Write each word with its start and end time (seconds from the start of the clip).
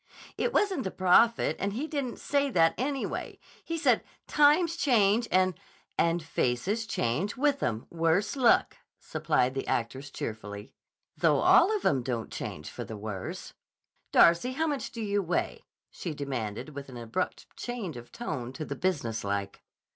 "It 0.35 0.51
wasn't 0.51 0.83
the 0.83 0.89
prophet, 0.89 1.55
and 1.59 1.73
he 1.73 1.85
didn't 1.85 2.17
say 2.17 2.49
that, 2.49 2.73
anyway. 2.75 3.37
He 3.63 3.77
said, 3.77 4.03
'Times 4.25 4.75
change, 4.75 5.27
and—" 5.31 5.53
"—and 5.95 6.23
faces 6.23 6.87
change 6.87 7.37
with 7.37 7.61
'em, 7.61 7.85
worse 7.91 8.35
luck!" 8.35 8.77
supplied 8.99 9.53
the 9.53 9.67
actress 9.67 10.09
cheerfully. 10.09 10.73
"Though 11.15 11.41
all 11.41 11.71
of 11.77 11.85
'em 11.85 12.01
don't 12.01 12.31
change 12.33 12.71
for 12.71 12.83
the 12.83 12.97
worse. 12.97 13.53
Darcy, 14.11 14.53
how 14.53 14.65
much 14.65 14.91
do 14.91 15.03
you 15.03 15.21
weigh?" 15.21 15.65
she 15.91 16.15
demanded 16.15 16.69
with 16.73 16.89
an 16.89 16.97
abrupt 16.97 17.55
change 17.55 17.95
of 17.95 18.11
tone 18.11 18.51
to 18.53 18.65
the 18.65 18.75
business 18.75 19.23
like. 19.23 19.61